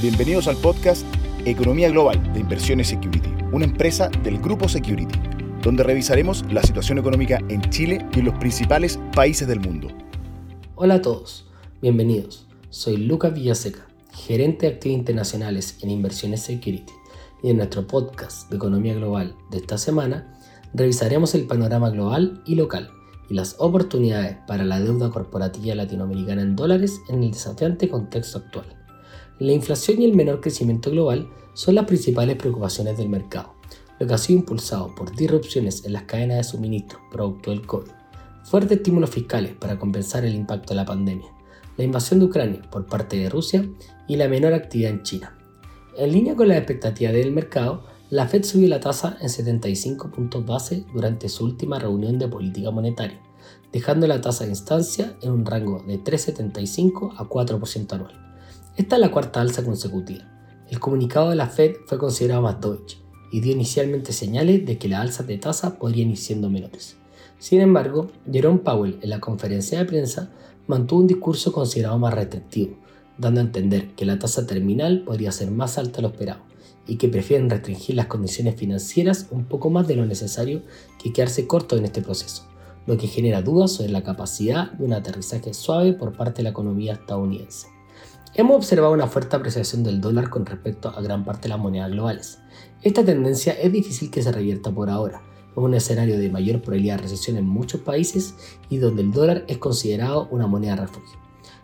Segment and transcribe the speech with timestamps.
[0.00, 1.04] Bienvenidos al podcast
[1.44, 5.18] Economía Global de Inversiones Security, una empresa del grupo Security,
[5.60, 9.88] donde revisaremos la situación económica en Chile y en los principales países del mundo.
[10.76, 11.48] Hola a todos,
[11.82, 12.46] bienvenidos.
[12.70, 16.92] Soy Lucas Villaseca, gerente de activos internacionales en Inversiones Security,
[17.42, 20.32] y en nuestro podcast de Economía Global de esta semana
[20.74, 22.88] revisaremos el panorama global y local
[23.28, 28.78] y las oportunidades para la deuda corporativa latinoamericana en dólares en el desafiante contexto actual.
[29.40, 33.54] La inflación y el menor crecimiento global son las principales preocupaciones del mercado,
[34.00, 37.86] lo que ha sido impulsado por disrupciones en las cadenas de suministro producto del COVID,
[38.42, 41.28] fuertes estímulos fiscales para compensar el impacto de la pandemia,
[41.76, 43.64] la invasión de Ucrania por parte de Rusia
[44.08, 45.38] y la menor actividad en China.
[45.96, 50.44] En línea con las expectativas del mercado, la Fed subió la tasa en 75 puntos
[50.44, 53.20] base durante su última reunión de política monetaria,
[53.72, 58.28] dejando la tasa de instancia en un rango de 3,75 a 4% anual.
[58.78, 60.22] Esta es la cuarta alza consecutiva.
[60.70, 64.86] El comunicado de la Fed fue considerado más dovish y dio inicialmente señales de que
[64.86, 66.96] las alzas de tasa podrían ir siendo menores.
[67.40, 70.30] Sin embargo, Jerome Powell en la conferencia de prensa
[70.68, 72.76] mantuvo un discurso considerado más restrictivo,
[73.18, 76.42] dando a entender que la tasa terminal podría ser más alta de lo esperado
[76.86, 80.62] y que prefieren restringir las condiciones financieras un poco más de lo necesario
[81.02, 82.46] que quedarse corto en este proceso,
[82.86, 86.50] lo que genera dudas sobre la capacidad de un aterrizaje suave por parte de la
[86.50, 87.76] economía estadounidense.
[88.34, 91.90] Hemos observado una fuerte apreciación del dólar con respecto a gran parte de las monedas
[91.90, 92.38] globales.
[92.82, 95.22] Esta tendencia es difícil que se revierta por ahora,
[95.56, 98.34] en un escenario de mayor probabilidad de recesión en muchos países
[98.68, 101.18] y donde el dólar es considerado una moneda refugio.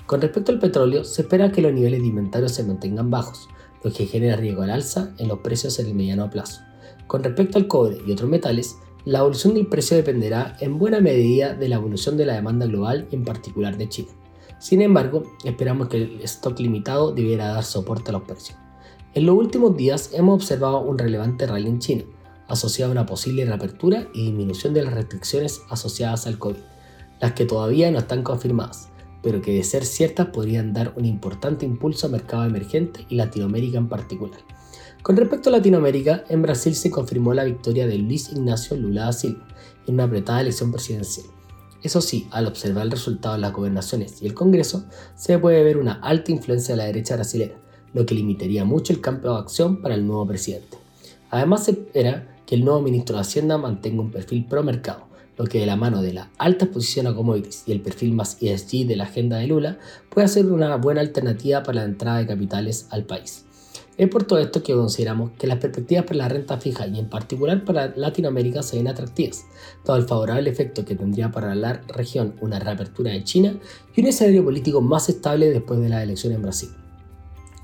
[0.07, 3.49] Con respecto al petróleo, se espera que los niveles de inventario se mantengan bajos,
[3.83, 6.63] lo que genera riesgo al alza en los precios en el mediano plazo.
[7.07, 11.55] Con respecto al cobre y otros metales, la evolución del precio dependerá en buena medida
[11.55, 14.13] de la evolución de la demanda global en particular de China.
[14.59, 18.59] Sin embargo, esperamos que el stock limitado debiera dar soporte a los precios.
[19.15, 22.05] En los últimos días hemos observado un relevante rally en China,
[22.49, 26.57] asociado a una posible reapertura y disminución de las restricciones asociadas al COVID,
[27.21, 28.89] las que todavía no están confirmadas,
[29.23, 33.79] pero que de ser ciertas podrían dar un importante impulso al mercado emergente y Latinoamérica
[33.79, 34.41] en particular.
[35.03, 39.13] Con respecto a Latinoamérica, en Brasil se confirmó la victoria de Luis Ignacio Lula da
[39.13, 39.47] Silva
[39.87, 41.27] en una apretada elección presidencial.
[41.85, 44.87] Eso sí, al observar el resultado de las gobernaciones y el Congreso,
[45.17, 47.57] se puede ver una alta influencia de la derecha brasileña,
[47.93, 50.79] lo que limitaría mucho el campo de acción para el nuevo presidente.
[51.29, 55.45] Además, se espera que el nuevo ministro de Hacienda mantenga un perfil pro mercado, lo
[55.45, 58.87] que de la mano de la alta exposición a commodities y el perfil más ESG
[58.87, 59.79] de la agenda de Lula
[60.09, 63.45] puede ser una buena alternativa para la entrada de capitales al país.
[63.97, 67.09] Es por todo esto que consideramos que las perspectivas para la renta fija y en
[67.09, 69.45] particular para Latinoamérica se ven atractivas,
[69.85, 73.55] dado el favorable efecto que tendría para la región una reapertura de China
[73.95, 76.71] y un escenario político más estable después de la elección en Brasil.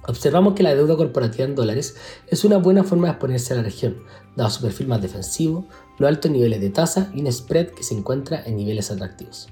[0.06, 1.96] Observamos que la deuda corporativa en dólares
[2.28, 3.96] es una buena forma de exponerse a la región,
[4.36, 5.66] dado su perfil más defensivo,
[5.98, 9.48] los altos niveles de tasa y un spread que se encuentra en niveles atractivos.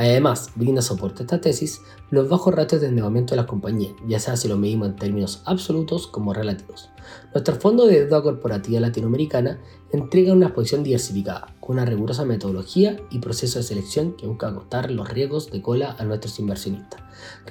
[0.00, 4.18] Además, brinda soporte a esta tesis los bajos ratios de endeudamiento de las compañías, ya
[4.18, 6.88] sea si lo medimos en términos absolutos como relativos.
[7.34, 9.60] Nuestro fondo de deuda corporativa latinoamericana
[9.92, 14.90] entrega una exposición diversificada, con una rigurosa metodología y proceso de selección que busca acostar
[14.90, 17.02] los riesgos de cola a nuestros inversionistas.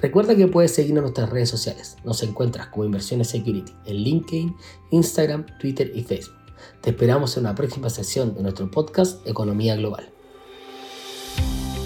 [0.02, 1.98] Recuerda que puedes seguirnos en nuestras redes sociales.
[2.02, 4.56] Nos encuentras como Inversiones Security en LinkedIn,
[4.90, 6.34] Instagram, Twitter y Facebook.
[6.80, 10.10] Te esperamos en una próxima sesión de nuestro podcast Economía Global.